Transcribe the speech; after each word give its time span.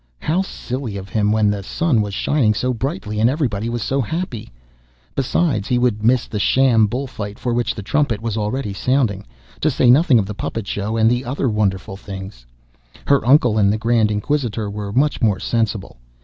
How 0.17 0.41
silly 0.41 0.97
of 0.97 1.09
him, 1.09 1.31
when 1.31 1.51
the 1.51 1.61
sun 1.61 2.01
was 2.01 2.15
shining 2.15 2.55
so 2.55 2.73
brightly, 2.73 3.19
and 3.19 3.29
everybody 3.29 3.69
was 3.69 3.83
so 3.83 4.01
happy! 4.01 4.51
Besides, 5.13 5.67
he 5.67 5.77
would 5.77 6.03
miss 6.03 6.25
the 6.25 6.39
sham 6.39 6.87
bull 6.87 7.05
fight 7.05 7.37
for 7.37 7.53
which 7.53 7.75
the 7.75 7.83
trumpet 7.83 8.19
was 8.19 8.35
already 8.35 8.73
sounding, 8.73 9.27
to 9.59 9.69
say 9.69 9.91
nothing 9.91 10.17
of 10.17 10.25
the 10.25 10.33
puppet 10.33 10.65
show 10.65 10.97
and 10.97 11.07
the 11.07 11.23
other 11.23 11.47
wonderful 11.47 11.97
things. 11.97 12.47
Her 13.05 13.23
uncle 13.23 13.59
and 13.59 13.71
the 13.71 13.77
Grand 13.77 14.09
Inquisitor 14.09 14.71
were 14.71 14.91
much 14.91 15.21
more 15.21 15.39
sensible. 15.39 15.97